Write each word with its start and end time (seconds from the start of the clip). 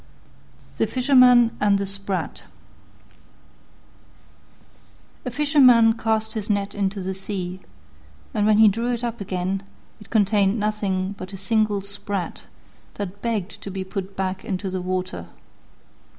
THE 0.79 0.87
FISHERMAN 0.87 1.55
AND 1.61 1.77
THE 1.77 1.85
SPRAT 1.85 2.45
A 5.23 5.29
Fisherman 5.29 5.93
cast 5.93 6.33
his 6.33 6.49
net 6.49 6.73
into 6.73 7.01
the 7.03 7.13
sea, 7.13 7.59
and 8.33 8.47
when 8.47 8.57
he 8.57 8.67
drew 8.67 8.91
it 8.91 9.03
up 9.03 9.21
again 9.21 9.61
it 9.99 10.09
contained 10.09 10.57
nothing 10.59 11.13
but 11.19 11.33
a 11.33 11.37
single 11.37 11.81
Sprat 11.83 12.45
that 12.95 13.21
begged 13.21 13.61
to 13.61 13.69
be 13.69 13.83
put 13.83 14.15
back 14.17 14.43
into 14.43 14.71
the 14.71 14.81
water. 14.81 15.27